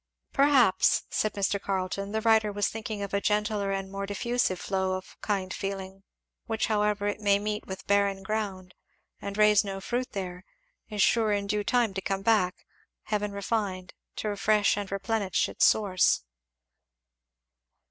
[0.33, 1.61] "Perhaps," said Mr.
[1.61, 6.01] Carleton, "the writer was thinking of a gentler and more diffusive flow of kind feeling,
[6.47, 8.73] which however it may meet with barren ground
[9.21, 10.43] and raise no fruit there,
[10.89, 12.65] is sure in due time to come back,
[13.03, 16.23] heaven refined, to refresh and replenish its source."